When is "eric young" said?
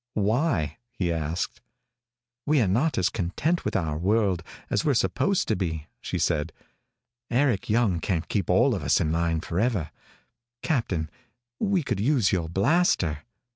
7.29-7.99